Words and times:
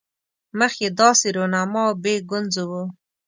مخ 0.57 0.73
یې 0.83 0.89
داسې 0.99 1.27
رونما 1.35 1.81
او 1.89 1.93
بې 2.03 2.15
ګونځو 2.29 2.63
وو. 2.69 2.83